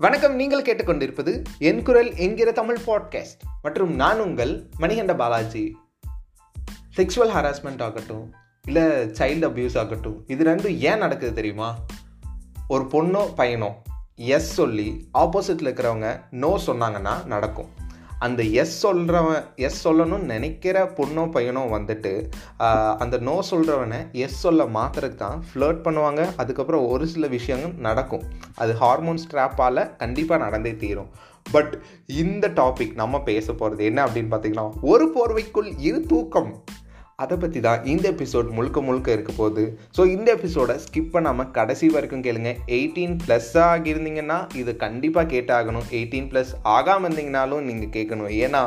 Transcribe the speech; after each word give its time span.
வணக்கம் 0.00 0.34
நீங்கள் 0.34 0.62
கேட்டுக்கொண்டிருப்பது 0.62 1.42
என் 1.58 1.82
குரல் 1.82 2.16
என்கிற 2.16 2.52
தமிழ் 2.52 2.78
பாட்காஸ்ட் 2.86 3.40
மற்றும் 3.62 3.94
நான் 3.94 4.20
உங்கள் 4.20 4.68
மணிகண்ட 4.78 5.16
பாலாஜி. 5.16 5.76
செக்ஷுவல் 6.96 7.32
ஹராஸ்மெண்ட் 7.34 7.82
ஆகட்டும் 7.82 8.34
இல்லை 8.66 8.82
சைல்டு 8.82 9.46
அப்யூஸ் 9.48 9.78
ஆகட்டும் 9.78 10.24
இது 10.26 10.44
ரெண்டும் 10.44 10.76
ஏன் 10.76 10.98
நடக்குது 10.98 11.32
தெரியுமா? 11.32 11.78
ஒரு 12.68 12.84
பொண்ணோ 12.84 13.32
பையனோ 13.36 13.72
எஸ் 14.14 14.52
சொல்லி 14.52 15.08
ஆப்போசிட்டில் 15.14 15.72
இருக்கிறவங்க 15.72 16.20
நோ 16.30 16.60
சொன்னாங்கன்னா 16.66 17.24
நடக்கும். 17.24 17.68
அந்த 18.26 18.42
எஸ் 18.60 18.74
சொல்கிறவன் 18.84 19.42
எஸ் 19.66 19.80
சொல்லணும்னு 19.86 20.28
நினைக்கிற 20.32 20.78
பொண்ணோ 20.98 21.24
பையனோ 21.36 21.62
வந்துட்டு 21.74 22.12
அந்த 23.02 23.16
நோ 23.28 23.36
சொல்கிறவனை 23.50 24.00
எஸ் 24.24 24.40
சொல்ல 24.44 24.64
மாத்திரக்கு 24.76 25.18
தான் 25.24 25.38
ஃப்ளர்ட் 25.48 25.80
பண்ணுவாங்க. 25.86 26.22
அதுக்கப்புறம் 26.42 26.86
ஒரு 26.94 27.06
சில 27.14 27.26
விஷயங்கள் 27.36 27.74
நடக்கும். 27.88 28.24
அது 28.62 28.74
ஹார்மோன் 28.82 29.22
ஸ்ட்ராப்பால் 29.24 29.82
கண்டிப்பாக 30.02 30.42
நடந்தே 30.44 30.74
தீரும். 30.82 31.10
பட் 31.54 31.74
இந்த 32.22 32.48
டாபிக் 32.60 32.94
நம்ம 33.02 33.20
பேச 33.30 33.46
போகிறது 33.52 33.84
என்ன 33.90 34.00
அப்படின்னு 34.06 34.32
பார்த்தீங்கன்னா 34.34 34.66
ஒரு 34.92 35.06
போர்வைக்குள் 35.14 35.70
இரு 35.88 36.00
தூக்கம். 36.12 36.52
அதை 37.22 37.36
பற்றி 37.42 37.60
தான் 37.64 37.84
இந்த 37.92 38.04
எபிசோட் 38.14 38.48
முழுக்க 38.56 38.80
முழுக்க 38.88 39.08
இருக்க 39.16 39.32
போகுது. 39.38 39.62
ஸோ 39.96 40.02
இந்த 40.16 40.28
எபிசோடை 40.36 40.74
ஸ்கிப் 40.84 41.10
பண்ணாமல் 41.14 41.48
கடைசி 41.56 41.86
வரைக்கும் 41.94 42.22
கேளுங்க. 42.26 42.50
எயிட்டீன் 42.76 43.16
ப்ளஸ்ஸாக 43.24 43.70
ஆகியிருந்தீங்கன்னா 43.72 44.36
இது 44.60 44.72
கண்டிப்பாக 44.84 45.26
கேட்டாகணும். 45.32 45.88
எயிட்டீன் 45.96 46.28
ப்ளஸ் 46.32 46.52
ஆகாமல் 46.76 47.08
இருந்தீங்கனாலும் 47.08 47.66
நீங்கள் 47.70 47.92
கேட்கணும். 47.96 48.30
ஏன்னா 48.44 48.62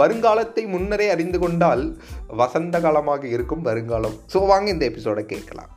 வருங்காலத்தை 0.00 0.64
முன்னரே 0.76 1.08
அறிந்து 1.16 1.38
கொண்டால் 1.44 1.84
வசந்த 2.42 2.80
காலமாக 2.86 3.26
இருக்கும் 3.34 3.66
வருங்காலம். 3.68 4.16
ஸோ 4.34 4.46
வாங்க 4.52 4.68
இந்த 4.76 4.86
எபிசோடை 4.92 5.26
கேட்கலாம். 5.34 5.70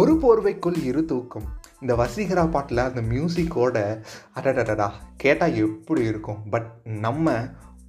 ஒரு 0.00 0.14
போர்வைக்குள் 0.22 0.80
இரு 0.88 1.04
தூக்கம். 1.12 1.46
இந்த 1.82 1.92
வசீகரா 2.04 2.44
பாட்டில் 2.54 2.88
அந்த 2.88 3.00
மியூசிக்கோட 3.12 3.78
அடடடடா 4.38 4.90
கேட்டால் 5.24 5.58
எப்படி 5.66 6.04
இருக்கும்? 6.12 6.42
பட் 6.54 6.68
நம்ம 7.06 7.26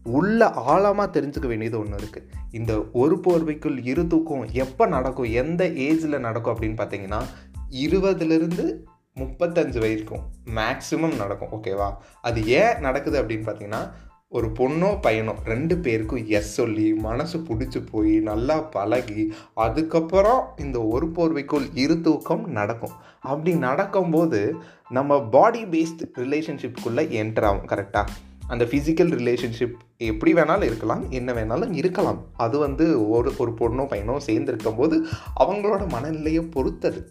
உள்ள 0.04 0.50
ஆழமாக 0.50 1.20
தெரிஞ்சுக்க 1.20 1.48
வேண்டியது 1.48 1.80
ஒன்று 1.80 1.98
இருக்குது 1.98 2.28
இந்த 2.52 2.86
ஒரு 2.94 3.20
போர்வைக்குள் 3.24 3.86
இரு 3.86 4.08
தூக்கம் 4.08 4.48
எப்போ 4.52 4.86
நடக்கும் 4.86 5.34
எந்த 5.34 5.68
ஏஜில் 5.68 6.20
நடக்கும் 6.20 6.56
அப்படின்னு 6.56 6.80
பார்த்தீங்கன்னா 6.80 7.22
இருபதுலேருந்து 7.70 8.76
முப்பத்தஞ்சு 9.16 9.80
வயதுக்கும் 9.80 10.22
மேக்ஸிமம் 10.56 11.16
நடக்கும் 11.16 11.50
ஓகேவா 11.52 11.96
அது 12.22 12.46
ஏன் 12.46 12.80
நடக்குது 12.80 13.24
அப்படின்னு 13.24 13.48
பார்த்தீங்கன்னா 13.50 13.92
ஒரு 14.28 14.48
பொண்ணோ 14.48 15.00
பையனோ 15.04 15.34
ரெண்டு 15.46 15.78
பேருக்கும் 15.78 16.28
எஸ் 16.28 16.54
சொல்லி 16.54 16.94
மனசு 16.94 17.38
பிடிச்சி 17.38 17.88
போய் 17.92 18.20
நல்லா 18.20 18.60
பழகி 18.60 19.34
அதுக்கப்புறம் 19.54 20.54
இந்த 20.58 20.82
ஒரு 20.82 21.08
போர்வைக்குள் 21.08 21.70
இரு 21.74 22.02
தூக்கம் 22.02 22.48
நடக்கும். 22.48 22.92
அப்படி 23.20 23.56
நடக்கும்போது 23.56 24.56
நம்ம 24.90 25.24
பாடி 25.24 25.66
பேஸ்ட் 25.66 26.04
ரிலேஷன்ஷிப்புக்குள்ளே 26.16 27.04
என்டர் 27.12 27.44
ஆகும் 27.44 27.68
கரெக்டாக 27.68 28.06
அந்த 28.54 28.64
ஃபிசிக்கல் 28.70 29.12
ரிலேஷன்ஷிப் 29.20 29.76
எப்படி 30.12 30.32
வேணாலும் 30.40 30.70
இருக்கலாம் 30.70 31.04
என்ன 31.20 31.34
வேணாலும் 31.38 31.74
இருக்கலாம். 31.82 32.22
அது 32.46 32.58
வந்து 32.66 32.86
ஒரு 33.16 33.32
ஒரு 33.44 33.52
பொண்ணோ 33.60 33.86
பையனோ 33.92 34.16
சேர்ந்துருக்கும் 34.30 34.80
போது 34.80 34.98
அவங்களோட 35.44 35.84
மனநிலையை 35.96 36.44
பொறுத்தது. 36.56 37.02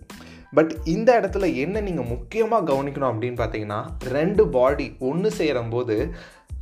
பட் 0.56 0.72
இந்த 0.94 1.08
இடத்துல 1.20 1.46
என்ன 1.62 1.80
நீங்கள் 1.86 2.10
முக்கியமாக 2.14 2.66
கவனிக்கணும் 2.70 3.10
அப்படின்னு 3.12 3.40
பார்த்தீங்கன்னா 3.40 3.80
ரெண்டு 4.16 4.44
பாடி 4.56 4.88
ஒன்று 5.10 5.30
சேரும்போது 5.40 5.96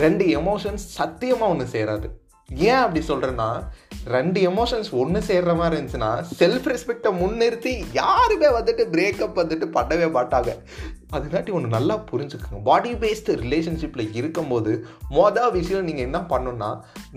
ரெண்டு 0.05 0.25
எமோஷன்ஸ் 0.39 0.87
சத்தியமாக 0.99 1.53
ஒன்று 1.55 1.67
சேராது. 1.75 2.09
ஏன் 2.49 2.81
அப்படி 2.83 3.01
சொல்கிறேன்னா 3.07 3.47
ரெண்டு 4.15 4.39
எமோஷன்ஸ் 4.49 4.89
ஒன்று 5.01 5.21
சேர்ற 5.29 5.53
மாதிரி 5.61 5.75
இருந்துச்சுன்னா 5.77 6.11
செல்ஃப் 6.41 6.67
ரெஸ்பெக்டை 6.73 7.11
முன்னிறுத்தி 7.21 7.73
யாருமே 7.99 8.49
வந்துட்டு 8.57 8.83
பிரேக்கப் 8.93 9.41
வந்துட்டு 9.41 9.67
பண்ணவே 9.77 10.07
மாட்டாங்க. 10.17 10.51
அதுக்காட்டி 11.17 11.51
ஒன்று 11.57 11.69
நல்லா 11.77 11.97
புரிஞ்சுக்கோங்க. 12.11 12.61
பாடி 12.69 12.93
பேஸ்டு 13.03 13.37
ரிலேஷன்ஷிப்பில் 13.43 14.13
இருக்கும்போது 14.21 14.73
மொதல் 15.19 15.53
விஷயம் 15.57 15.89
நீங்கள் 15.89 16.07
என்ன 16.09 16.21
பண்ணணும்னா 16.33 16.71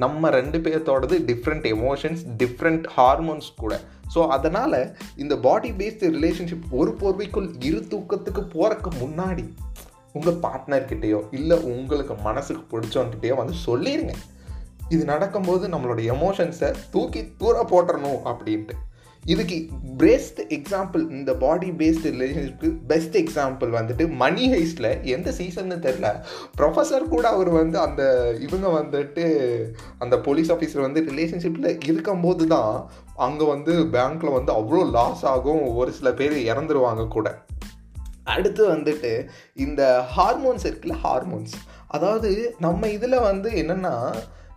நம்ம 0.04 0.32
ரெண்டு 0.38 0.60
பேர்த்தோடது 0.68 1.18
டிஃப்ரெண்ட் 1.30 1.68
எமோஷன்ஸ் 1.76 2.24
டிஃப்ரெண்ட் 2.42 2.88
ஹார்மோன்ஸ் 2.98 3.52
கூட. 3.62 3.80
ஸோ 4.16 4.20
அதனால் 4.38 4.80
இந்த 5.24 5.38
பாடி 5.46 5.72
பேஸ்டு 5.80 6.12
ரிலேஷன்ஷிப் 6.18 6.68
ஒரு 6.80 6.94
போர்வைக்குள் 7.04 7.50
இரு 7.70 7.82
தூக்கத்துக்கு 7.94 8.44
போகிறக்கு 8.56 8.92
முன்னாடி 9.04 9.46
உங்கள் 10.18 10.42
பார்ட்னர்கிட்டேயோ 10.48 11.22
இல்லை 11.40 11.60
உங்களுக்கு 11.76 12.18
மனசுக்கு 12.28 12.66
பிடிச்சவன்கிட்டயோ 12.74 13.36
வந்து 13.44 13.58
சொல்லிடுங்க 13.68 14.16
இது 14.90 15.06
நடக்கும்போது 15.06 15.68
நம்மளோட 15.68 16.00
எமோஷன்ஸை 16.16 16.74
தூக்கி 16.92 17.34
தூர 17.38 17.64
போட்டுறணும் 17.64 18.22
அப்படின்ட்டு. 18.26 18.76
இதுக்கு 19.26 19.68
பெஸ்ட் 19.98 20.40
எக்ஸாம்பிள் 20.42 21.10
இந்த 21.10 21.34
பாடி 21.34 21.70
பேஸ்டு 21.70 22.12
ரிலேஷன்ஷிப்க்கு 22.14 22.70
பெஸ்ட் 22.88 23.18
எக்ஸாம்பிள் 23.18 23.70
வந்துட்டு 23.70 24.10
மணி 24.10 24.52
ஹைஸ்டில் 24.52 25.04
எந்த 25.04 25.32
சீசன்னு 25.32 25.78
தெரில 25.86 26.08
ப்ரொஃபஸர் 26.58 27.06
கூட 27.08 27.28
அவர் 27.28 27.50
வந்து 27.50 27.80
அந்த 27.80 28.04
இவங்க 28.40 28.68
வந்துட்டு 28.68 29.26
அந்த 29.98 30.18
போலீஸ் 30.20 30.52
ஆஃபீஸர் 30.52 30.82
வந்து 30.82 31.02
ரிலேஷன்ஷிப்பில் 31.02 31.84
இருக்கும்போது 31.84 32.48
தான் 32.48 32.90
அங்கே 33.16 33.46
வந்து 33.46 33.76
பேங்க்கில் 33.76 34.44
வந்து 34.44 34.54
அவ்வளோ 34.54 34.92
லாஸ் 34.92 35.26
ஆகும். 35.26 35.76
ஒரு 35.76 35.92
சில 35.92 36.12
பேர் 36.14 36.34
இறந்துருவாங்க 36.34 37.08
கூட. 37.08 37.38
அடுத்து 38.24 38.74
வந்துட்டு 38.74 39.28
இந்த 39.56 40.06
ஹார்மோன்ஸ் 40.18 40.66
இருக்குல்ல 40.66 40.98
ஹார்மோன்ஸ் 41.04 41.56
அதாவது 41.88 42.56
நம்ம 42.60 42.88
இதில் 42.88 43.20
வந்து 43.20 43.52
என்னென்னா 43.52 44.14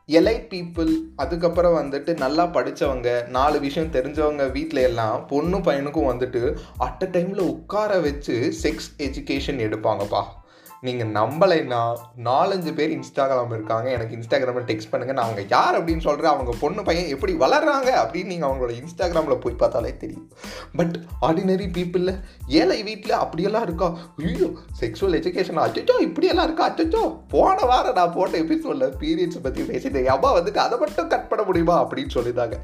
எலைட் 0.09 0.47
பீப்புள் 0.51 0.91
அதுக்கப்புறம் 1.17 1.77
வந்துட்டு 1.77 2.13
நல்லா 2.19 2.45
படித்தவங்க 2.47 3.09
நாலு 3.29 3.61
விஷயம் 3.61 3.93
தெரிஞ்சவங்க 3.93 4.51
வீட்டில் 4.51 4.83
எல்லாம் 4.83 5.27
பொண்ணு 5.27 5.59
பையனுக்கும் 5.59 6.11
வந்துட்டு 6.11 6.43
அட் 6.79 7.05
அ 7.05 7.09
டைமில் 7.13 7.43
உட்கார 7.53 8.01
வச்சு 8.01 8.37
செக்ஸ் 8.63 8.91
எஜுகேஷன் 8.99 9.61
எடுப்பாங்கப்பா. 9.61 10.23
நீங்கள் 10.87 11.11
நம்பலைன்னா 11.17 11.81
நாலஞ்சு 12.29 12.71
பேர் 12.79 12.93
இன்ஸ்டாகிராம் 12.95 13.53
இருக்காங்க 13.57 13.91
எனக்கு 13.91 14.17
இன்ஸ்டாகிராமில் 14.17 14.67
டெக்ஸ்ட் 14.71 14.91
பண்ணுங்க. 14.93 15.13
நான் 15.13 15.27
அவங்க 15.29 15.43
யார் 15.49 15.77
அப்படின்னு 15.79 16.05
சொல்கிறேன் 16.07 16.33
அவங்க 16.33 16.53
பொண்ணு 16.61 16.83
பையன் 16.89 17.11
எப்படி 17.15 17.33
வளர்றாங்க 17.43 17.91
அப்படின்னு 18.01 18.33
நீங்கள் 18.33 18.49
அவங்களோட 18.49 18.73
இன்ஸ்டாகிராமில் 18.81 19.43
போய் 19.45 19.61
பார்த்தாலே 19.61 19.93
தெரியும். 19.97 20.27
பட் 20.77 20.97
ஆர்டினரி 21.29 21.69
பீப்புளில் 21.77 22.19
ஏழை 22.47 22.83
வீட்டில் 22.89 23.15
அப்படியெல்லாம் 23.21 23.67
இருக்கா? 23.69 23.89
ஐயோ 24.23 24.49
செக்ஷுவல் 24.81 25.19
எஜுகேஷன் 25.21 25.63
அச்சோ 25.67 25.97
இப்படியெல்லாம் 26.09 26.49
இருக்கா? 26.49 26.67
அச்சோ 26.71 27.05
போன 27.29 27.57
வாரம் 27.73 27.97
நான் 28.01 28.17
போட்ட 28.19 28.43
எபிசோடில் 28.45 28.97
பீரியட்ஸ் 29.03 29.45
பற்றி 29.47 29.63
பேசிட்டேன். 29.71 30.11
அம்மா 30.17 30.33
வந்துட்டு 30.39 30.63
அதை 30.65 30.79
மட்டும் 30.79 31.13
கட் 31.15 31.29
பண்ண 31.29 31.45
முடியுமா? 31.51 31.77
அப்படின்னு 31.85 32.15
சொல்லிட்டாங்க. 32.19 32.59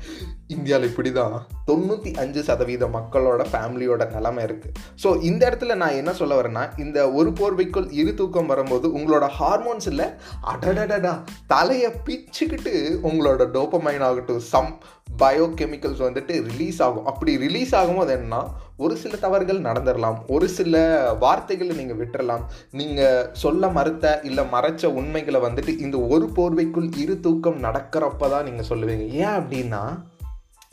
இந்தியாவில் 0.57 0.89
இப்படி 0.89 1.11
தான் 1.13 1.35
தொண்ணூற்றி 1.71 2.11
அஞ்சு 2.17 2.43
சதவீத 2.43 2.85
மக்களோட 2.87 3.43
ஃபேமிலியோட 3.53 4.03
நிலைமை 4.15 4.43
இருக்குது 4.45 4.75
ஸோ 5.03 5.09
இந்த 5.23 5.43
இடத்துல 5.49 5.75
நான் 5.75 5.99
என்ன 6.03 6.13
சொல்ல 6.13 6.43
வரேன்னா 6.43 6.63
இந்த 6.81 6.99
ஒரு 7.13 7.31
போர்வைக்குள் 7.41 7.89
இரு 7.91 8.08
தூக்கம் 8.15 8.47
வரும்போது 8.47 8.89
உங்களோட 8.89 9.29
ஹார்மோன்ஸ் 9.41 9.87
இல்லை 9.87 10.07
அடடடடா 10.55 11.23
தலையை 11.47 11.91
பிச்சுக்கிட்டு 12.05 12.75
உங்களோட 13.03 13.45
டோப்பமைன் 13.57 14.01
ஆகட்டும் 14.01 14.39
சம் 14.39 14.79
பயோகெமிக்கல்ஸ் 15.19 16.03
வந்துட்டு 16.03 16.43
ரிலீஸ் 16.43 16.83
ஆகும். 16.83 17.07
அப்படி 17.07 17.37
ரிலீஸ் 17.37 17.75
ஆகும்போது 17.75 18.13
என்னன்னா 18.17 18.47
ஒரு 18.77 18.97
சில 18.97 19.17
தவறுகள் 19.17 19.61
நடந்துடலாம் 19.61 20.15
ஒரு 20.27 20.49
சில 20.49 20.77
வார்த்தைகளை 21.21 21.77
நீங்கள் 21.77 21.97
விட்டுறலாம் 21.97 22.45
நீங்கள் 22.71 23.29
சொல்ல 23.33 23.69
மறுத்த 23.69 24.21
இல்லை 24.23 24.45
மறைச்ச 24.53 24.87
உண்மைகளை 24.87 25.41
வந்துட்டு 25.41 25.79
இந்த 25.79 25.99
ஒரு 25.99 26.31
போர்வைக்குள் 26.37 26.99
இரு 26.99 27.21
தூக்கம் 27.21 27.63
நடக்கிறப்ப 27.63 28.31
தான் 28.31 28.45
நீங்கள் 28.45 28.67
சொல்லுவீங்க. 28.69 29.09
ஏன் 29.09 29.27
அப்படின்னா 29.27 30.03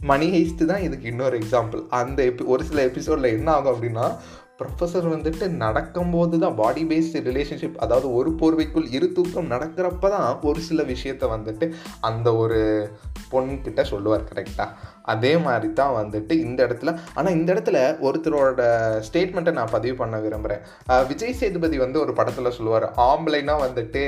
மணி 0.01 0.29
ஹெய்ஸ்ட் 0.29 0.66
தான் 0.66 0.81
இதுக்கு 0.81 1.07
இன்னொரு 1.07 1.40
எக்ஸாம்பிள் 1.40 1.88
அந்த 1.90 2.24
எபி 2.24 2.45
ஒரு 2.45 2.63
சில 2.63 2.81
எபிசோடில் 2.81 3.24
என்ன 3.24 3.51
ஆகும் 3.51 3.75
அப்படின்னா 3.75 4.16
ப்ரொஃபஸர் 4.59 5.07
வந்துட்டு 5.09 5.45
நடக்கும்போது 5.57 6.35
தான் 6.39 6.55
பாடி 6.55 6.83
பேஸ்டு 6.83 7.21
ரிலேஷன்ஷிப் 7.21 7.79
அதாவது 7.79 8.07
ஒரு 8.13 8.29
போர்வைக்குள் 8.39 8.88
இரு 8.91 9.07
தூக்கம் 9.11 9.49
நடக்கிறப்ப 9.49 10.09
தான் 10.09 10.27
ஒரு 10.41 10.61
சில 10.61 10.83
விஷயத்த 10.83 11.29
வந்துட்டு 11.29 11.67
அந்த 12.01 12.27
ஒரு 12.35 12.59
பொண்ணுக்கிட்ட 13.31 13.83
சொல்லுவார் 13.83 14.29
கரெக்டாக 14.29 14.71
அதே 15.13 15.33
மாதிரி 15.45 15.69
தான் 15.80 15.95
வந்துட்டு 16.00 16.33
இந்த 16.45 16.59
இடத்துல. 16.68 16.91
ஆனால் 17.18 17.35
இந்த 17.38 17.50
இடத்துல 17.53 17.77
ஒருத்தரோட 18.07 18.62
ஸ்டேட்மெண்ட்டை 19.07 19.53
நான் 19.59 19.74
பதிவு 19.75 19.95
பண்ண 20.01 20.15
விரும்புகிறேன் 20.25 20.62
விஜய் 21.12 21.38
சேதுபதி 21.41 21.77
வந்து 21.83 21.97
ஒரு 22.03 22.13
படத்தில் 22.19 22.56
சொல்லுவார் 22.57 22.88
ஆம்பளைனா 23.07 23.56
வந்துட்டு 23.65 24.03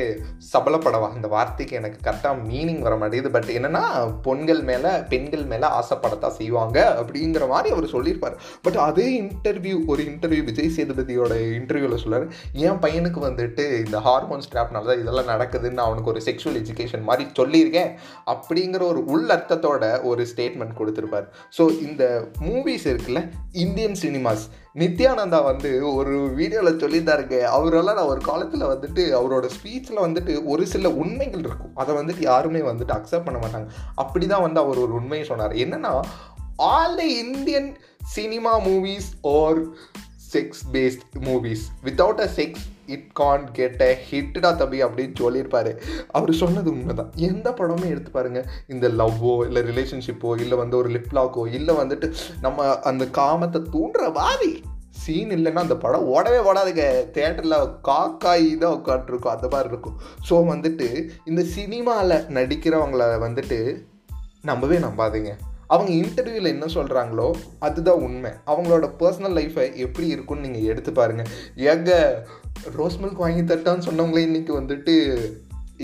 சபலப்படவா? 0.51 1.09
அந்த 1.15 1.27
வார்த்தைக்கு 1.35 1.77
எனக்கு 1.81 1.99
கரெக்டாக 2.07 2.35
மீனிங் 2.49 2.81
வர 2.87 2.95
மாட்டேங்குது. 3.01 3.33
பட் 3.37 3.51
என்னென்னா 3.57 3.83
பொண்கள் 4.27 4.61
மேலே 4.71 4.91
பெண்கள் 5.13 5.45
மேலே 5.53 5.67
ஆசைப்படத்தான் 5.79 6.37
செய்வாங்க. 6.39 6.77
அப்படிங்கிற 7.01 7.47
மாதிரி 7.53 7.75
அவர் 7.75 7.93
சொல்லியிருப்பார். 7.95 8.37
பட் 8.67 8.79
அதே 8.87 9.07
இன்டர்வியூ 9.21 9.77
ஒரு 9.93 10.01
இன்டர்வியூ 10.11 10.43
விஜய் 10.49 10.73
சேதுபதியோட 10.77 11.33
இன்டர்வியூவில் 11.59 12.03
சொல்லுவார் 12.03 12.27
என் 12.67 12.81
பையனுக்கு 12.85 13.21
வந்துட்டு 13.27 13.65
இந்த 13.85 13.97
ஹார்மோன் 14.07 14.45
ஸ்ட்ராப்னால 14.47 14.89
தான் 14.91 15.01
இதெல்லாம் 15.03 15.31
நடக்குதுன்னு 15.33 15.85
அவனுக்கு 15.87 16.11
ஒரு 16.13 16.21
செக்ஷுவல் 16.27 16.59
எஜுகேஷன் 16.63 17.07
மாதிரி 17.09 17.25
சொல்லியிருக்கேன். 17.39 17.91
அப்படிங்கிற 18.33 18.81
ஒரு 18.91 19.01
உள்ளர்த்தத்தோட 19.13 19.83
ஒரு 20.11 20.23
ஸ்டேட்மெண்ட் 20.31 20.75
கொடுத்துருப்பார். 20.87 21.27
ஸோ 21.57 21.65
இந்த 21.87 22.03
மூவிஸ் 22.47 22.87
இருக்குல்ல 22.91 23.23
இந்தியன் 23.65 23.99
சினிமாஸ் 24.03 24.45
நித்யானந்தா 24.81 25.39
வந்து 25.43 25.69
ஒரு 25.95 26.15
வீடியோவில் 26.39 26.79
சொல்லியிருந்தாருங்க. 26.81 27.37
அவரெல்லாம் 27.57 27.97
நான் 27.99 28.11
ஒரு 28.13 28.21
காலத்தில் 28.29 28.71
வந்துட்டு 28.73 29.03
அவரோட 29.19 29.45
ஸ்பீச்சில் 29.55 30.03
வந்துட்டு 30.05 30.33
ஒரு 30.45 30.63
சில 30.73 30.89
உண்மைகள் 31.03 31.45
இருக்கும். 31.47 31.75
அதை 31.75 31.95
வந்துட்டு 31.95 32.23
யாருமே 32.31 32.61
வந்துட்டு 32.69 32.95
அக்செப்ட் 32.97 33.27
பண்ண 33.29 33.39
மாட்டாங்க. 33.43 33.69
அப்படி 34.03 34.27
தான் 34.27 34.45
வந்து 34.47 34.59
அவர் 34.59 34.83
ஒரு 34.85 34.93
உண்மையை 34.93 35.27
சொன்னார். 35.31 35.55
என்னன்னா 35.65 35.93
all 36.71 36.97
the 37.01 37.05
Indian 37.23 37.69
cinema 38.15 38.53
movies 38.67 39.09
are 39.35 39.59
sex 40.33 40.63
based 40.73 41.05
movies 41.27 41.65
without 41.87 42.23
a 42.25 42.29
sex 42.39 42.65
it 42.87 43.11
can 43.11 43.51
get 43.51 43.81
a 43.81 43.97
ஹிட்டடா 44.09 44.55
தம்பி 44.55 44.83
அப்படின்னு 44.83 45.15
சொல்லியிருப்பாரு. 45.19 45.71
அவர் 46.11 46.33
சொன்னது 46.33 46.69
உண்மைதான். 46.71 47.11
எந்த 47.15 47.51
படமே 47.51 47.87
எடுத்து 47.87 48.11
பாருங்க. 48.11 48.41
இந்த 48.67 48.87
லவ்வோ 48.89 49.33
இல்லை 49.45 49.61
ரிலேஷன்ஷிப்போ 49.61 50.39
இல்லை 50.39 50.57
வந்து 50.57 50.77
ஒரு 50.77 50.89
லிப்லாக்கோ 50.89 51.45
இல்லை 51.51 51.75
வந்துட்டு 51.75 52.09
நம்ம 52.41 52.79
அந்த 52.81 53.05
காமத்தை 53.05 53.61
தூண்டுற 53.75 54.13
மாதிரி 54.13 54.63
சீன் 54.89 55.29
இல்லைன்னா 55.29 55.61
அந்த 55.65 55.75
படம் 55.77 56.07
ஓடவே 56.13 56.39
ஓடாதுங்க. 56.49 56.85
தேட்டரில் 57.17 57.57
காக்காயி 57.89 58.47
தான் 58.57 58.77
உட்காந்துருக்கும் 58.77 59.35
அந்த 59.35 59.47
மாதிரி 59.47 59.69
இருக்கும். 59.69 59.97
ஸோ 60.29 60.35
வந்துட்டு 60.53 60.87
இந்த 61.25 61.43
சினிமாவில் 61.43 62.25
நடிக்கிறவங்கள 62.37 63.03
வந்துட்டு 63.25 63.59
நம்பவே 64.41 64.77
நம்பாதீங்க. 64.77 65.31
அவங்க 65.67 65.91
இன்டர்வியூவில் 65.91 66.53
என்ன 66.53 66.65
சொல்கிறாங்களோ 66.65 67.27
அதுதான் 67.59 68.03
உண்மை. 68.07 68.31
அவங்களோட 68.51 68.85
பர்சனல் 68.99 69.37
லைஃப்பை 69.39 69.65
எப்படி 69.85 70.07
இருக்குன்னு 70.07 70.47
நீங்கள் 70.47 70.69
எடுத்து 70.71 70.91
பாருங்கள் 70.91 71.31
ஏங்க 71.71 71.91
ரோஸ் 72.75 72.99
மில்க் 72.99 73.23
வாங்கி 73.23 73.41
தட்டான்னு 73.41 73.87
சொன்னவங்களே 73.89 74.25
இன்றைக்கி 74.29 74.53
வந்துட்டு 74.61 74.95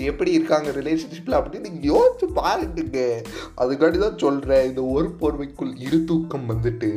எப்படி 0.08 0.30
இருக்காங்க 0.32 0.70
ரிலேஷன்ஷிப்பில் 0.70 1.38
அப்படின்னு 1.38 1.66
நீங்கள் 1.66 1.90
யோசிச்சு 1.90 2.26
பாருங்க. 2.32 2.98
அதுக்காண்டி 3.56 3.98
தான் 3.98 4.18
சொல்கிறேன் 4.18 4.68
இந்த 4.68 4.82
ஒரு 4.96 5.08
போர்வைக்குள் 5.20 5.72
இரு 5.78 6.04
தூக்கம் 6.04 6.48
வந்துட்டு 6.50 6.90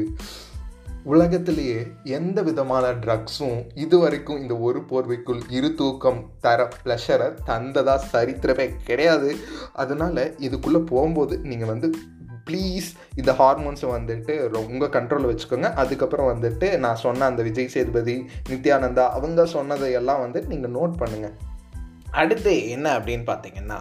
உலகத்திலேயே 1.04 1.82
எந்த 2.04 2.40
விதமான 2.48 2.86
ட்ரக்ஸும் 3.04 3.60
இது 3.76 3.98
வரைக்கும் 4.00 4.42
இந்த 4.42 4.58
ஒரு 4.58 4.80
போர்வைக்குள் 4.90 5.42
இரு 5.50 5.74
தூக்கம் 5.74 6.20
தர 6.40 6.68
ப்ளஷரை 6.84 7.30
தந்ததாக 7.46 8.08
சரித்திரமே 8.14 8.66
கிடையாது. 8.86 9.30
அதனால 9.74 10.26
இதுக்குள்ளே 10.40 10.82
போகும்போது 10.86 11.38
நீங்கள் 11.38 11.68
வந்து 11.68 11.90
ப்ளீஸ் 12.48 12.88
இந்த 13.16 13.32
ஹார்மோன்ஸை 13.32 13.88
வந்துட்டு 13.98 14.34
உங்கள் 14.68 14.90
கண்ட்ரோலில் 14.90 15.32
வச்சுக்கோங்க. 15.32 15.74
அதுக்கப்புறம் 15.74 16.32
வந்துட்டு 16.32 16.78
நான் 16.78 16.96
சொன்ன 16.96 17.26
அந்த 17.26 17.44
விஜய் 17.44 17.68
சேதுபதி 17.68 18.26
நித்யானந்தா 18.50 19.08
அவங்க 19.10 19.46
சொன்னதையெல்லாம் 19.46 20.24
வந்துட்டு 20.26 20.48
நீங்கள் 20.48 20.72
நோட் 20.72 20.94
பண்ணுங்கள் 21.00 21.34
அடுத்து 22.12 22.70
என்ன 22.70 23.00
அப்படின்னு 23.00 23.28
பார்த்தீங்கன்னா 23.28 23.80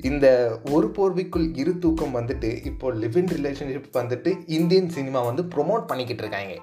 இந்த 0.00 0.26
ஒரு 0.70 0.92
போர்வைக்குள் 0.96 1.58
இரு 1.58 1.78
தூக்கம் 1.78 2.14
வந்துட்டு 2.14 2.66
இப்போ 2.66 2.92
லிவ் 2.92 3.16
இன் 3.16 3.24
ரிலேஷன்ஷிப் 3.24 3.96
வந்துட்டு 3.96 4.42
இந்தியன் 4.46 4.88
சினிமா 4.88 5.20
வந்து 5.20 5.42
ப்ரொமோட் 5.42 5.86
பண்ணிக்கிட்டு 5.86 6.22
இருக்காங்க. 6.22 6.54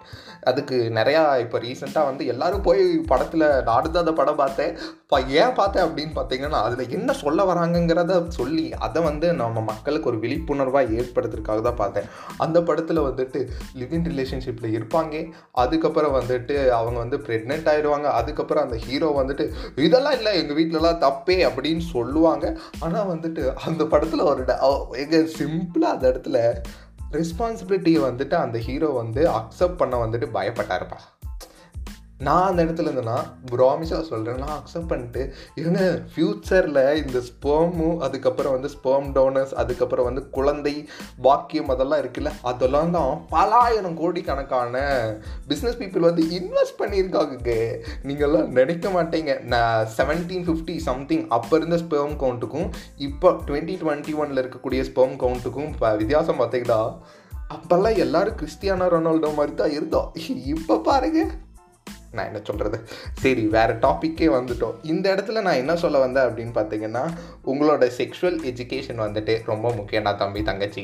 அதுக்கு 0.42 0.92
நிறையா 0.94 1.40
இப்போ 1.40 1.60
ரீசெண்டாக 1.60 2.06
வந்து 2.06 2.26
எல்லாரும் 2.26 2.62
போய் 2.62 2.98
படத்தில் 2.98 3.64
நான் 3.64 3.94
அந்த 3.94 4.14
படம் 4.14 4.36
பார்த்தேன். 4.36 4.78
இப்போ 5.14 5.26
ஏன் 5.42 5.52
பார்த்தேன் 5.58 5.84
அப்படின்னு 5.88 6.14
பார்த்தீங்கன்னா 6.16 6.60
அதில் 6.68 6.94
என்ன 6.96 7.14
சொல்ல 7.14 7.44
வராங்கங்கிறத 7.50 8.14
சொல்லி 8.38 8.64
அதை 8.86 9.00
வந்து 9.08 9.28
நம்ம 9.42 9.62
மக்களுக்கு 9.68 10.10
ஒரு 10.12 10.18
விழிப்புணர்வாக 10.24 10.96
ஏற்படுத்துறதுக்காக 11.00 11.62
தான் 11.68 11.78
பார்த்தேன். 11.82 12.08
அந்த 12.46 12.58
படத்தில் 12.68 13.02
வந்துட்டு 13.08 13.40
லிவிங் 13.82 14.08
ரிலேஷன்ஷிப்பில் 14.12 14.74
இருப்பாங்க. 14.78 15.22
அதுக்கப்புறம் 15.64 16.18
வந்துட்டு 16.20 16.56
அவங்க 16.80 16.98
வந்து 17.04 17.18
ப்ரெக்னென்ட் 17.28 17.70
ஆகிடுவாங்க 17.74 18.10
அதுக்கப்புறம் 18.22 18.66
அந்த 18.66 18.80
ஹீரோ 18.86 19.10
வந்துட்டு 19.22 19.46
இதெல்லாம் 19.88 20.18
இல்லை 20.20 20.34
எங்கள் 20.42 20.60
வீட்டிலலாம் 20.60 21.04
தப்பே 21.08 21.38
அப்படின்னு 21.50 21.86
சொல்லுவாங்க. 21.96 22.58
ஆனால் 22.80 23.10
வந்துட்டு 23.14 23.44
அந்த 23.70 23.86
படத்தில் 23.96 24.30
ஒரு 24.34 24.46
எங்கள் 25.06 25.32
சிம்பிளாக 25.40 25.96
அந்த 25.96 26.06
இடத்துல 26.14 26.40
ரெஸ்பான்சிபிலிட்டியை 27.20 28.02
வந்துட்டு 28.10 28.38
அந்த 28.46 28.60
ஹீரோ 28.68 28.92
வந்து 29.02 29.24
அக்செப்ட் 29.40 29.82
பண்ண 29.84 30.06
வந்துட்டு 30.06 30.30
பயப்பட்டாருப்பா. 30.38 31.00
நான் 32.26 32.48
அந்த 32.50 32.64
இடத்துல 32.66 32.90
இருந்தேன்னா 32.90 33.18
ப்ராமிஸாக 33.52 34.04
சொல்கிறேன் 34.10 34.42
நான் 34.44 34.58
அக்செப்ட் 34.58 34.90
பண்ணிட்டு 34.92 35.22
இவங்க 35.62 35.82
ஃப்யூச்சரில் 36.12 36.82
இந்த 37.02 37.20
ஸ்பேமும் 37.30 37.98
அதுக்கப்புறம் 38.08 38.56
வந்து 38.56 38.72
ஸ்பேம் 38.76 39.08
டோனர்ஸ் 39.18 39.54
அதுக்கப்புறம் 39.62 40.08
வந்து 40.10 40.24
குழந்தை 40.38 40.76
வாக்கியம் 41.28 41.72
அதெல்லாம் 41.76 42.02
இருக்குல்ல 42.04 42.34
அதெல்லாம் 42.52 42.94
தான் 42.98 43.14
பலாயிரம் 43.34 43.98
கோடிக்கணக்கான 44.02 44.76
பிஸ்னஸ் 45.52 45.80
பீப்புள் 45.82 46.08
வந்து 46.10 46.26
இன்வெஸ்ட் 46.40 46.80
பண்ணியிருக்காங்க. 46.82 47.50
நீங்கள்லாம் 48.10 48.52
நினைக்க 48.60 48.90
மாட்டீங்க. 48.90 49.32
நான் 49.54 49.88
செவன்டீன் 49.98 50.46
ஃபிஃப்டி 50.50 50.78
சம்திங் 50.90 51.26
அப்போ 51.38 51.54
இருந்த 51.58 51.80
ஸ்பேம் 51.86 52.16
கவுண்ட்டுக்கும் 52.24 52.70
இப்போ 53.10 53.32
டுவெண்ட்டி 53.48 53.76
டுவெண்ட்டி 53.84 54.16
ஒனில் 54.24 54.42
இருக்கக்கூடிய 54.44 54.84
ஸ்பேம் 54.92 55.16
கவுண்ட்டுக்கும் 55.24 55.72
இப்போ 55.74 55.90
வித்தியாசம் 56.02 56.40
பார்த்தீங்கன்னா 56.42 56.82
அப்போல்லாம் 57.56 57.98
எல்லாரும் 58.04 58.38
கிறிஸ்டியானோ 58.40 58.86
ரொனால்டோ 58.94 59.30
மாதிரி 59.38 59.54
தான் 59.56 59.74
இருந்தோம். 59.78 60.08
இப்போ 60.54 60.76
பாருங்க. 60.88 61.22
நான் 62.18 62.30
என்ன 62.32 62.42
சொல்கிறது 62.50 62.80
சரி 63.24 63.46
வேறு 63.56 63.76
டாப்பிக்கே 63.86 64.28
வந்துட்டோம். 64.38 64.76
இந்த 64.94 65.06
இடத்துல 65.16 65.44
நான் 65.48 65.62
என்ன 65.62 65.76
சொல்ல 65.84 66.00
வந்தேன் 66.06 66.28
அப்படின்னு 66.30 66.56
பார்த்தீங்கன்னா 66.60 67.04
உங்களோட 67.52 67.86
செக்ஷுவல் 68.00 68.42
எஜுகேஷன் 68.52 69.06
வந்துட்டு 69.06 69.36
ரொம்ப 69.52 69.70
முக்கியம்னா 69.80 70.14
தம்பி 70.24 70.44
தங்கச்சி. 70.52 70.84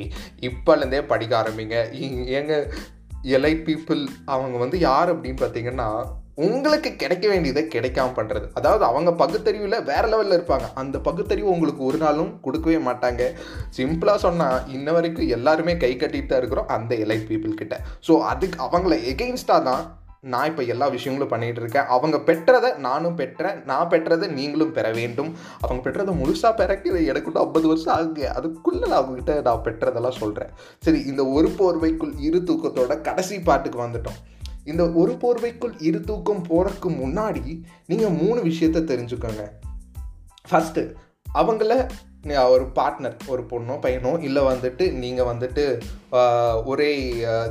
இப்போலேருந்தே 0.50 1.02
படிக்க 1.12 1.36
ஆரம்பிங்க. 1.42 1.78
எங்க 2.40 2.54
எலை 3.36 3.54
பீப்புள் 3.68 4.02
அவங்க 4.34 4.58
வந்து 4.64 4.80
யார் 4.90 5.10
அப்படின்னு 5.14 5.40
பார்த்தீங்கன்னா 5.44 5.90
உங்களுக்கு 6.46 6.90
கிடைக்க 7.00 7.26
வேண்டியதை 7.32 7.62
கிடைக்காம 7.74 8.14
பண்ணுறது 8.18 8.46
அதாவது 8.60 8.84
அவங்க 8.90 9.12
பகுத்தறிவில் 9.22 9.86
வேறு 9.90 10.08
லெவலில் 10.12 10.36
இருப்பாங்க. 10.38 10.68
அந்த 10.82 10.98
பகுத்தறிவு 11.08 11.50
உங்களுக்கு 11.54 11.82
ஒரு 11.88 11.98
நாளும் 12.04 12.30
கொடுக்கவே 12.46 12.78
மாட்டாங்க. 12.86 13.24
சிம்பிளாக 13.78 14.24
சொன்னால் 14.26 14.62
இன்ன 14.76 14.92
வரைக்கும் 14.98 15.32
எல்லாருமே 15.38 15.74
கை 15.84 15.92
கட்டிட்டு 15.96 16.32
தான் 16.32 16.42
இருக்கிறோம் 16.42 16.72
அந்த 16.76 16.96
எலைட் 17.06 17.28
பீப்புள் 17.32 17.60
கிட்ட. 17.62 17.78
ஸோ 18.08 18.16
அதுக்கு 18.34 18.58
அவங்கள 18.68 18.96
எகெயின்ஸ்டாக 19.14 19.68
தான் 19.70 19.84
நான் 20.22 20.48
இப்போ 20.48 20.64
எல்லா 20.64 20.88
விஷயங்களும் 20.88 21.34
பண்ணிகிட்டு 21.34 21.60
இருக்கேன். 21.60 21.84
அவங்க 21.84 22.18
பெற்றதை 22.18 22.76
நானும் 22.76 23.16
பெற்றேன். 23.16 23.64
நான் 23.64 23.90
பெற்றதை 23.90 24.28
நீங்களும் 24.28 24.72
பெற 24.72 24.92
வேண்டும். 24.92 25.36
அவங்க 25.62 25.90
பெற்றதை 25.90 26.16
முழுசாக 26.16 26.56
பெறக்கு 26.56 27.06
எனக்கு 27.06 27.40
ஐம்பது 27.40 27.68
வருஷம் 27.68 27.96
ஆகுங்க 27.96 28.20
அதுக்குள்ளே 28.20 28.88
நான் 28.88 29.04
அவங்ககிட்ட 29.04 29.42
நான் 29.42 29.64
பெற்றதெல்லாம் 29.64 30.18
சொல்கிறேன் 30.18 30.50
சரி 30.80 31.00
இந்த 31.00 31.26
ஒரு 31.26 31.48
போர்வைக்குள் 31.48 32.14
இரு 32.20 32.44
தூக்கத்தோட 32.46 33.02
கடைசி 33.02 33.40
பாட்டுக்கு 33.40 33.80
வந்துட்டோம். 33.80 34.20
இந்த 34.64 34.92
ஒரு 34.92 35.12
போர்வைக்குள் 35.12 35.74
இரு 35.78 36.02
தூக்கம் 36.02 36.46
போகிறதுக்கு 36.50 36.88
முன்னாடி 36.88 37.62
நீங்கள் 37.86 38.12
மூணு 38.12 38.42
விஷயத்த 38.42 38.84
தெரிஞ்சுக்கோங்க. 38.92 39.50
ஃபஸ்ட்டு 40.52 40.94
அவங்கள 41.34 41.88
ஒரு 42.26 42.66
பார்ட்னர் 42.76 43.16
ஒரு 43.28 43.44
பொண்ணோ 43.50 43.76
பையனோ 43.84 44.12
இல்லை 44.22 44.42
வந்துட்டு 44.44 44.92
நீங்கள் 44.92 45.28
வந்துட்டு 45.30 45.64
ஒரே 46.66 46.90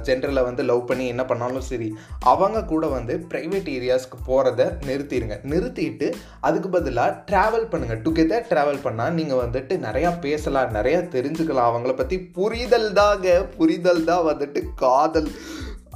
ஜென்டரில் 0.07 0.45
வந்து 0.49 0.63
லவ் 0.63 0.83
பண்ணி 0.87 1.07
என்ன 1.07 1.25
பண்ணாலும் 1.25 1.67
சரி 1.69 1.89
அவங்க 2.25 2.65
கூட 2.65 2.87
வந்து 2.87 3.27
ப்ரைவேட் 3.31 3.69
ஏரியாஸ்க்கு 3.77 4.19
போகிறத 4.27 4.69
நிறுத்திடுங்க 4.89 5.39
நிறுத்திட்டு 5.53 6.09
அதுக்கு 6.41 6.69
பதிலாக 6.69 7.17
ட்ராவல் 7.31 7.69
பண்ணுங்கள் 7.73 8.03
டுகெதர் 8.07 8.49
ட்ராவல் 8.51 8.85
பண்ணால் 8.87 9.11
நீங்கள் 9.11 9.43
வந்துட்டு 9.45 9.77
நிறையா 9.87 10.21
பேசலாம் 10.21 10.77
நிறையா 10.79 11.03
தெரிஞ்சுக்கலாம். 11.17 11.71
அவங்கள 11.71 11.95
பற்றி 11.95 12.19
புரிதல் 12.21 12.93
தாங்க 12.93 13.45
புரிதல் 13.57 14.05
தான் 14.05 14.27
வந்துட்டு 14.31 14.63
காதல். 14.75 15.31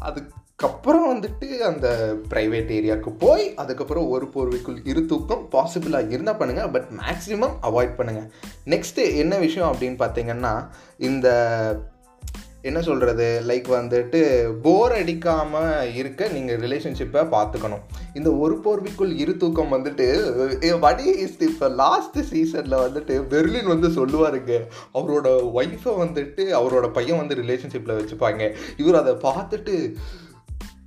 அது 0.08 0.22
அதுக்கப்புறம் 0.58 1.06
வந்துட்டு 1.10 1.46
அந்த 1.68 1.86
ப்ரைவேட் 2.32 2.68
ஏரியாவுக்கு 2.76 3.10
போய் 3.22 3.44
அதுக்கப்புறம் 3.62 4.10
ஒரு 4.14 4.26
போர்வைக்குள் 4.34 4.76
இரு 4.90 5.02
தூக்கம் 5.12 5.42
பாசிபிளாக 5.54 6.12
இருந்தால் 6.14 6.38
பண்ணுங்கள் 6.40 6.70
பட் 6.74 6.88
மேக்ஸிமம் 7.00 7.56
அவாய்ட் 7.68 7.96
பண்ணுங்கள் 7.98 8.28
நெக்ஸ்ட்டு 8.72 9.08
என்ன 9.22 9.34
விஷயம் 9.46 9.70
அப்படின்னு 9.70 9.98
பார்த்தீங்கன்னா 10.04 10.52
இந்த 11.08 11.28
என்ன 12.68 12.80
சொல்கிறது 12.88 13.26
லைக் 13.48 13.68
வந்துட்டு 13.78 14.20
போர் 14.64 14.92
அடிக்காமல் 14.98 15.88
இருக்க 16.00 16.28
நீங்கள் 16.34 16.60
ரிலேஷன்ஷிப்பை 16.64 17.22
பார்த்துக்கணும். 17.32 17.82
இந்த 18.18 18.30
ஒரு 18.42 18.56
போர்விக்குள் 18.64 19.12
இரு 19.22 19.34
தூக்கம் 19.42 19.74
வந்துட்டு 19.76 20.06
வடி 20.84 21.08
இஸ் 21.24 21.40
இப்போ 21.50 21.68
லாஸ்ட் 21.82 22.18
சீசனில் 22.30 22.82
வந்துட்டு 22.86 23.14
பெர்லின் 23.32 23.72
வந்து 23.74 23.88
சொல்லுவாருங்க. 23.98 24.52
அவரோட 24.98 25.28
ஒய்ஃபை 25.60 25.94
வந்துட்டு 26.04 26.44
அவரோட 26.60 26.88
பையன் 26.98 27.20
வந்து 27.22 27.40
ரிலேஷன்ஷிப்பில் 27.42 27.98
வச்சுப்பாங்க. 28.00 28.44
இவர் 28.82 29.00
அதை 29.02 29.14
பார்த்துட்டு 29.28 29.74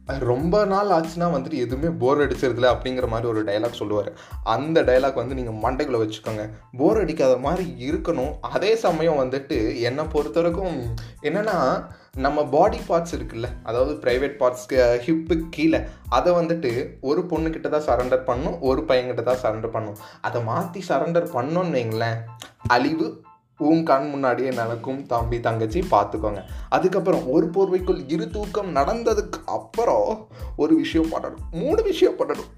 ரொம்ப 0.05 0.65
நாள் 0.65 0.87
ஆச்சுன்னா 0.87 1.27
வந்துட்டு 1.35 1.61
எதுவுமே 1.65 1.89
போர் 2.01 2.21
அடிச்சிருதுல 2.23 2.67
அப்படிங்கிற 2.73 3.07
மாதிரி 3.07 3.27
ஒரு 3.31 3.43
டைலாக் 3.43 3.79
சொல்லுவார். 3.79 4.11
அந்த 4.43 4.81
டைலாக் 4.81 5.13
வந்து 5.13 5.35
நீங்கள் 5.35 5.59
மண்டைக்குள்ளே 5.65 6.01
வச்சுக்கோங்க. 6.03 6.49
போர் 6.77 6.99
அடிக்காத 6.99 7.37
மாதிரி 7.37 7.91
இருக்கணும். 7.91 8.39
அதே 8.41 8.75
சமயம் 8.75 9.21
வந்துட்டு 9.23 9.79
என்னை 9.81 10.03
பொறுத்த 10.03 10.41
வரைக்கும் 10.41 10.77
என்னென்னா 11.21 11.87
நம்ம 12.13 12.45
பாடி 12.45 12.79
பார்ட்ஸ் 12.87 13.15
இருக்குல்ல 13.15 13.47
அதாவது 13.63 13.93
ப்ரைவேட் 13.93 14.37
பார்ட்ஸ்க்கு 14.41 14.99
ஹிப்பு 15.05 15.49
கீழே 15.49 15.81
அதை 16.09 16.33
வந்துட்டு 16.33 16.97
ஒரு 17.01 17.21
பொண்ணுக்கிட்ட 17.21 17.69
தான் 17.69 17.87
சரண்டர் 17.89 18.23
பண்ணும் 18.23 18.61
ஒரு 18.61 18.81
பையன்கிட்ட 18.81 19.23
தான் 19.23 19.43
சரண்டர் 19.43 19.75
பண்ணும். 19.77 19.97
அதை 20.21 20.43
மாற்றி 20.43 20.83
சரண்டர் 20.89 21.33
பண்ணோன்னு 21.37 21.77
வைங்களேன் 21.79 22.19
அழிவு 22.67 23.24
உன் 23.57 23.83
கண் 23.83 24.09
முன்னாடியே 24.09 24.49
நடக்கும் 24.49 25.05
தம்பி 25.05 25.39
தங்கச்சி 25.39 25.79
பார்த்துக்கோங்க 25.91 26.43
அதுக்கப்புறம் 26.69 27.29
ஒரு 27.29 27.49
போர்வைக்குள் 27.49 28.03
இரு 28.07 28.29
தூக்கம் 28.29 28.75
நடந்ததுக்கு 28.75 29.43
அப்புறம் 29.45 30.27
ஒரு 30.55 30.75
விஷயம் 30.75 31.11
பண்ணணும். 31.11 31.51
மூணு 31.51 31.83
விஷயம் 31.83 32.19
பண்ணணும். 32.19 32.51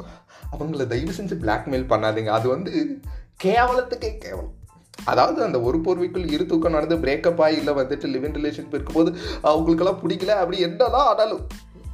அவங்கள 0.60 0.88
தயவு 0.88 1.12
செஞ்சு 1.12 1.36
பிளாக்மெயில் 1.44 1.90
பண்ணாதீங்க. 1.90 2.28
அது 2.28 2.50
வந்து 2.50 3.00
கேவலத்துக்கே 3.44 4.18
கேவலம். 4.18 4.54
அதாவது 5.06 5.44
அந்த 5.44 5.62
ஒரு 5.62 5.78
போர்வைக்குள் 5.78 6.32
இரு 6.32 6.46
தூக்கம் 6.46 6.72
நடந்து 6.72 6.98
பிரேக்கப் 6.98 7.42
ஆகி 7.42 7.56
இல்லை 7.56 7.74
வந்துட்டு 7.74 8.08
லிவ் 8.08 8.24
இன் 8.24 8.44
ரிலேஷன்ஷிப் 8.44 8.74
இருக்கும்போது 8.74 9.16
அவங்களுக்கெல்லாம் 9.42 10.00
பிடிக்கல 10.04 10.40
அப்படி 10.40 10.60
என்னதான் 10.60 11.08
ஆனாலும் 11.08 11.48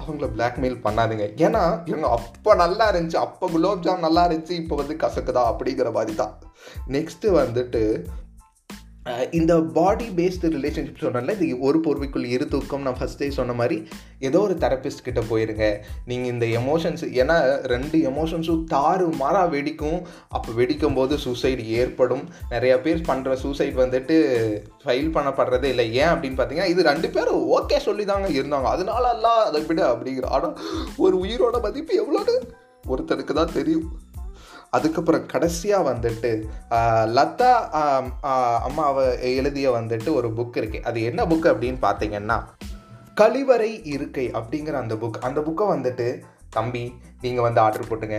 அவங்கள 0.07 0.24
பிளாக்மெயில் 0.24 0.79
பண்ணாதுங்க. 0.83 1.25
ஏன்னா 1.36 1.88
இவங்க 1.88 2.10
அப்போ 2.10 2.55
நல்லா 2.55 2.91
இருந்துச்சு. 2.91 3.15
அப்போ 3.15 3.48
குலோப் 3.48 3.79
ஜாம் 3.79 4.00
நல்லா 4.00 4.27
இருந்துச்சு. 4.27 4.51
இப்போ 4.51 4.75
வந்து 4.75 4.95
கசக்குதா 5.00 5.55
அப்படிங்கிற 5.55 5.91
மாதிரி 5.91 6.15
தான். 6.15 6.38
நெக்ஸ்ட்டு 6.88 7.25
வந்துட்டு 7.25 8.05
இந்த 9.38 9.53
பாடி 9.75 10.05
பேஸ்டு 10.17 10.50
ரிலேஷன்ஷிப் 10.55 11.01
சொன்னால 11.03 11.33
இது 11.38 11.48
ஒரு 11.67 11.77
போர்வைக்குள் 11.86 12.27
இரு 12.33 12.45
தூக்கம் 12.53 12.86
நான் 12.86 12.98
ஃபஸ்ட்டே 13.00 13.27
சொன்ன 13.38 13.53
மாதிரி 13.60 13.77
ஏதோ 14.27 14.39
ஒரு 14.48 14.55
தெரபிஸ்ட் 14.62 15.03
கிட்ட 15.07 15.22
போயிருங்க. 15.31 15.65
நீங்கள் 16.10 16.31
இந்த 16.33 16.45
எமோஷன்ஸ் 16.60 17.03
ஏன்னா 17.22 17.36
ரெண்டு 17.74 17.98
எமோஷன்ஸும் 18.12 18.62
தாறு 18.74 19.07
மாறாக 19.22 19.50
வெடிக்கும். 19.55 20.00
அப்போ 20.36 20.50
வெடிக்கும் 20.60 20.98
போது 21.00 21.17
சூசைடு 21.25 21.65
ஏற்படும். 21.81 22.24
நிறைய 22.53 22.75
பேர் 22.86 23.07
பண்ணுற 23.10 23.33
சூசைட் 23.43 23.75
வந்துட்டு 23.83 24.17
ஃபைல் 24.86 25.12
பண்ணப்படுறதே 25.17 25.72
இல்லை. 25.74 25.88
ஏன் 26.01 26.12
அப்படின்னு 26.13 26.39
பார்த்தீங்கன்னா 26.39 26.72
இது 26.75 26.89
ரெண்டு 26.91 27.10
பேரும் 27.17 27.43
ஓகே 27.57 27.79
சொல்லி 27.88 28.05
தாங்க 28.13 28.29
இருந்தாங்க. 28.39 28.69
அதனால 28.77 29.13
எல்லாம் 29.17 29.41
அதை 29.50 29.63
விட 29.72 29.83
அப்படிங்கிற 29.91 30.29
ஆனால் 30.38 30.57
ஒரு 31.05 31.17
உயிரோட 31.25 31.60
மதிப்பு 31.67 31.95
எவ்வளோன்னு 32.03 32.38
ஒருத்தருக்கு 32.93 33.33
தான் 33.33 33.55
தெரியும். 33.60 33.86
அதுக்கப்புறம் 34.77 35.25
கடைசியாக 35.33 35.87
வந்துட்டு 35.91 36.31
லதா 37.17 37.51
அம்மாவை 37.79 38.61
அம்மா 38.67 38.85
அவ 38.91 39.07
எழுதிய 39.37 39.69
வந்துட்டு 39.79 40.09
ஒரு 40.19 40.29
புக் 40.37 40.57
இருக்கு. 40.61 40.79
அது 40.89 40.99
என்ன 41.09 41.25
புக் 41.31 41.49
அப்படின்னு 41.53 41.79
பார்த்தீங்கன்னா 41.87 42.37
கழிவறை 43.21 43.71
இருக்கை 43.95 44.27
அப்படிங்கிற 44.39 44.77
அந்த 44.83 44.95
புக் 45.01 45.19
அந்த 45.29 45.39
புக்கை 45.47 45.65
வந்துட்டு 45.75 46.07
தம்பி 46.55 46.83
நீங்கள் 47.23 47.45
வந்து 47.45 47.59
ஆர்டர் 47.65 47.87
போட்டுங்க. 47.89 48.17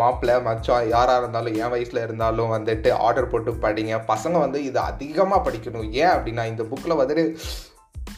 மாப்பிள்ளை 0.00 0.34
மச்சான் 0.46 0.88
யாராக 0.94 1.20
இருந்தாலும் 1.22 1.56
என் 1.60 1.72
வயசில் 1.74 2.00
இருந்தாலும் 2.06 2.52
வந்துட்டு 2.54 2.90
ஆர்டர் 3.06 3.30
போட்டு 3.32 3.52
படிங்க. 3.64 4.00
பசங்க 4.12 4.36
வந்து 4.44 4.58
இதை 4.70 4.80
அதிகமாக 4.90 5.44
படிக்கணும். 5.46 5.86
ஏன் 6.02 6.12
அப்படின்னா 6.16 6.44
இந்த 6.52 6.64
புக்கில் 6.72 7.00
வந்துட்டு 7.02 7.24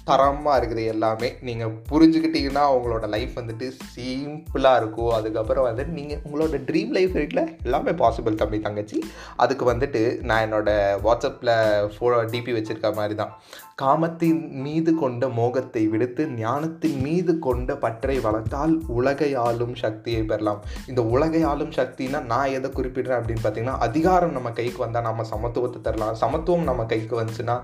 தரமாக 0.08 0.58
இருக்குது 0.60 0.84
எல்லாமே. 0.92 1.28
நீங்கள் 1.48 1.72
புரிஞ்சுக்கிட்டீங்கன்னா 1.90 2.64
உங்களோட 2.76 3.06
லைஃப் 3.14 3.32
வந்துட்டு 3.38 3.66
சிம்பிளாக 3.94 4.80
இருக்கும். 4.82 5.12
அதுக்கப்புறம் 5.18 5.66
வந்துட்டு 5.68 5.96
நீங்கள் 6.00 6.20
உங்களோட 6.26 6.60
ட்ரீம் 6.68 6.92
லைஃப் 6.98 7.16
ரேட்டில் 7.20 7.44
எல்லாமே 7.62 7.94
பாசிபிள் 8.02 8.40
தம்பி 8.42 8.60
தங்கச்சி. 8.66 8.98
அதுக்கு 9.36 9.66
வந்துட்டு 9.72 10.02
நான் 10.30 10.44
என்னோட 10.46 10.70
வாட்ஸ்அப்பில் 11.06 11.54
ஃபோ 11.94 12.12
டிபி 12.34 12.54
வச்சுருக்க 12.58 12.94
மாதிரி 13.00 13.16
தான் 13.22 13.34
காமத்தின் 13.80 14.38
மீது 14.64 14.90
கொண்ட 15.00 15.24
மோகத்தை 15.38 15.80
விடுத்து 15.92 16.22
ஞானத்தின் 16.42 17.00
மீது 17.06 17.32
கொண்ட 17.46 17.70
பற்றை 17.82 18.14
வளர்த்தால் 18.26 18.72
உலகை 18.98 19.28
ஆளும் 19.42 19.74
சக்தியை 19.82 20.22
பெறலாம். 20.30 20.60
இந்த 20.90 21.02
உலகை 21.14 21.42
ஆளும் 21.50 21.74
சக்தினா 21.78 22.20
நான் 22.30 22.52
எதை 22.58 22.68
குறிப்பிடுறேன் 22.76 23.18
அப்படின்னு 23.18 23.42
பார்த்தீங்கன்னா 23.46 23.74
அதிகாரம் 23.86 24.32
நம்ம 24.36 24.52
கைக்கு 24.60 24.80
வந்தால் 24.84 25.04
நம்ம 25.08 25.26
சமத்துவத்தை 25.32 25.80
தரலாம். 25.88 26.14
சமத்துவம் 26.22 26.64
நம்ம 26.70 26.86
கைக்கு 26.92 27.14
வந்துச்சுன்னா 27.20 27.56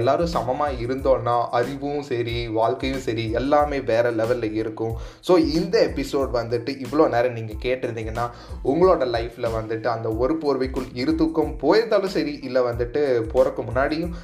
எல்லாரும் 0.00 0.30
சமமாக 0.36 0.78
இருந்தோன்னா 0.84 1.34
அறிவும் 1.60 2.04
சரி 2.10 2.36
வாழ்க்கையும் 2.58 3.02
சரி 3.08 3.24
எல்லாமே 3.40 3.80
வேற 3.90 4.12
லெவலில் 4.20 4.56
இருக்கும். 4.62 4.94
ஸோ 5.26 5.32
இந்த 5.58 5.74
எபிசோட் 5.88 6.32
வந்துட்டு 6.40 6.74
இவ்வளோ 6.86 7.08
நேரம் 7.16 7.36
நீங்கள் 7.40 7.62
கேட்டிருந்தீங்கன்னா 7.66 8.28
உங்களோட 8.74 9.10
லைஃப்பில் 9.16 9.54
வந்துட்டு 9.58 9.90
அந்த 9.96 10.08
ஒரு 10.22 10.36
போர்வைக்குள் 10.44 10.88
இரு 11.02 11.16
தூக்கம் 11.24 11.52
போயிருந்தாலும் 11.66 12.16
சரி 12.18 12.36
இல்லை 12.50 12.64
வந்துட்டு 12.70 13.04
போகிறக்கு 13.34 13.68
முன்னாடியும் 13.68 14.16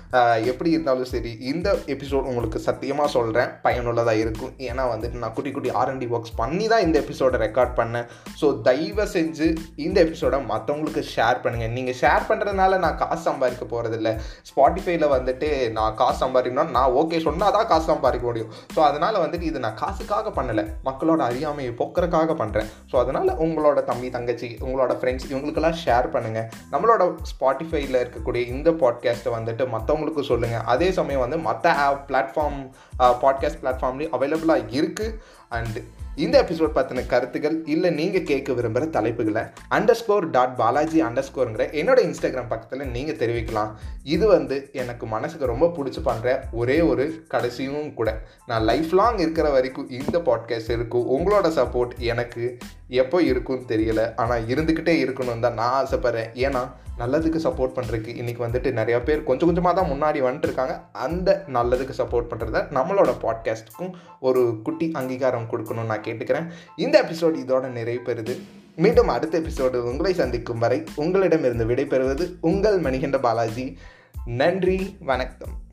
எப்படி 0.53 0.75
இருந்தாலும் 0.77 1.05
சரி 1.05 1.15
சரி 1.17 1.33
இந்த 1.51 1.69
எபிசோட் 1.93 2.27
உங்களுக்கு 2.31 2.59
சத்தியமாக 2.69 3.09
சொல்கிறேன் 3.17 3.51
பயனுள்ளதாக 3.67 4.23
இருக்கும். 4.23 4.51
ஏன்னா 4.69 4.85
வந்துட்டு 4.93 5.21
நான் 5.23 5.35
குட்டி 5.37 5.51
குட்டி 5.57 5.71
ஆர்என்டி 5.81 6.07
ஒர்க்ஸ் 6.15 6.35
பண்ணி 6.41 6.65
தான் 6.73 6.85
இந்த 6.87 6.97
எபிசோடை 7.05 7.39
ரெக்கார்ட் 7.45 7.73
பண்ணேன். 7.79 8.07
ஸோ 8.41 8.47
தயவு 8.67 9.05
செஞ்சு 9.15 9.47
இந்த 9.85 9.97
எபிசோடை 10.07 10.39
மற்றவங்களுக்கு 10.51 11.03
ஷேர் 11.13 11.39
பண்ணுங்கள் 11.45 11.73
நீங்கள் 11.77 11.97
ஷேர் 12.01 12.27
பண்ணுறதுனால 12.31 12.79
நான் 12.85 12.99
காசு 13.03 13.23
சம்பாதிக்க 13.29 13.67
போகிறதில்ல 13.73 14.11
ஸ்பாட்டிஃபைல 14.51 15.09
வந்துட்டு 15.15 15.49
நான் 15.79 15.97
காசு 16.01 16.19
சம்பாதிக்கணும் 16.25 16.75
நான் 16.77 16.97
ஓகே 17.03 17.21
சொன்னால் 17.27 17.55
தான் 17.57 17.69
காசு 17.73 17.87
சம்பாதிக்க 17.93 18.27
முடியும். 18.31 18.51
ஸோ 18.75 18.83
அதனால் 18.89 19.21
வந்துட்டு 19.25 19.49
இது 19.51 19.65
நான் 19.67 19.79
காசுக்காக 19.83 20.33
பண்ணலை. 20.39 20.65
மக்களோட 20.89 21.21
அறியாமையை 21.31 21.73
போக்குறக்காக 21.81 22.37
பண்ணுறேன் 22.43 22.69
ஸோ 22.91 22.99
அதனால் 23.05 23.33
உங்களோட 23.47 23.79
தம்பி 23.91 24.11
தங்கச்சி 24.17 24.51
உங்களோட 24.67 24.93
ஃப்ரெண்ட்ஸ் 25.01 25.29
இவங்களுக்கெல்லாம் 25.31 25.79
ஷேர் 25.85 26.13
பண்ணுங்கள் 26.17 26.47
நம்மளோட 26.75 27.03
ஸ்பாட்டிஃபைல 27.33 27.97
இருக்கக்கூடிய 28.05 28.45
இந்த 28.55 28.71
பாட்காஸ்ட்டை 28.83 29.33
வந்துட்டு 29.39 29.67
மற்றவங்களுக்கு 29.75 30.23
சொல்லுங்கள் 30.31 30.65
அதே 30.73 30.89
சமயம் 30.99 31.06
வந்து 31.15 31.39
மற்ற 31.39 31.73
ஆப் 31.75 32.11
பிளாட்ஃபார்ம் 32.11 32.71
பாட்காஸ்ட் 32.99 33.61
பிளாட்ஃபார்ம்லேயும் 33.63 34.15
அவைலபிளாக 34.19 34.69
இருக்குது 34.71 35.19
அண்டு 35.53 35.81
இந்த 36.17 36.43
எபிசோட் 36.43 36.77
பற்றின 36.77 37.07
கருத்துக்கள் 37.07 37.57
இல்லை 37.65 37.91
நீங்கள் 37.91 38.23
கேட்க 38.23 38.53
விரும்புகிற 38.53 38.85
தலைப்புகளை 38.91 39.43
under 39.71 39.93
score 39.93 40.31
dot 40.31 40.57
Balaji 40.57 41.03
under 41.03 41.27
ஸ்கோருங்கிற 41.29 41.65
என்னோட 41.73 41.99
இன்ஸ்டாகிராம் 42.07 42.49
பக்கத்தில் 42.49 42.91
நீங்கள் 42.91 43.19
தெரிவிக்கலாம். 43.19 43.73
இது 44.03 44.27
வந்து 44.27 44.71
எனக்கு 44.73 45.07
மனசுக்கு 45.07 45.47
ரொம்ப 45.47 45.67
பிடிச்சி 45.67 46.03
பண்ணுற 46.05 46.39
ஒரே 46.53 46.81
ஒரு 46.81 47.27
கடைசியும் 47.29 47.95
கூட. 47.95 48.19
நான் 48.47 48.63
லைஃப் 48.63 48.93
லாங் 48.93 49.19
இருக்கிற 49.19 49.51
வரைக்கும் 49.51 49.91
இந்த 49.91 50.19
பாட்காஸ்ட் 50.19 50.71
இருக்கும் 50.71 51.07
உங்களோட 51.07 51.51
சப்போர்ட் 51.61 51.95
எனக்கு 51.99 52.59
எப்போ 52.89 53.23
இருக்கும்னு 53.23 53.71
தெரியல. 53.75 54.15
ஆனால் 54.15 54.47
இருந்துக்கிட்டே 54.47 54.97
இருக்கணும் 55.05 55.41
தான் 55.41 55.55
நான் 55.55 55.77
ஆசைப்பட்றேன். 55.85 56.33
ஏன்னா 56.35 56.65
நல்லதுக்கு 56.99 57.39
சப்போர்ட் 57.45 57.75
பண்ணுறதுக்கு 57.77 58.11
இன்றைக்கி 58.21 58.41
வந்துட்டு 58.45 58.69
நிறையா 58.73 58.99
பேர் 59.05 59.25
கொஞ்சம் 59.25 59.49
கொஞ்சமாக 59.49 59.75
தான் 59.75 59.91
முன்னாடி 59.91 60.19
வந்துட்டுருக்காங்க 60.27 60.75
அந்த 60.93 61.45
நல்லதுக்கு 61.47 61.95
சப்போர்ட் 61.99 62.31
பண்ணுறத 62.31 62.63
நம்மளோட 62.77 63.11
பாட்காஸ்ட்டுக்கும் 63.25 63.91
ஒரு 64.21 64.61
குட்டி 64.63 64.91
அங்கீகாரம் 64.93 65.36
அங்கீகாரம் 65.37 65.51
கொடுக்கணும்னு 65.51 65.85
நான் 65.85 66.01
கேட்டுக்கிறேன். 66.01 66.51
இந்த 66.77 67.03
எபிசோடு 67.03 67.35
இதோட 67.35 67.69
நிறைவு 67.69 68.13
பெறுது 68.13 68.39
மீண்டும் 68.77 69.09
அடுத்த 69.09 69.41
எபிசோடு 69.41 69.77
உங்களை 69.77 70.15
சந்திக்கும் 70.15 70.59
வரை 70.59 70.85
உங்களிடமிருந்து 70.95 71.67
விடைபெறுவது 71.67 72.35
உங்கள் 72.41 72.81
மணிகண்ட 72.81 73.19
பாலாஜி. 73.19 73.79
நன்றி 74.25 74.97
வணக்கம். 75.01 75.66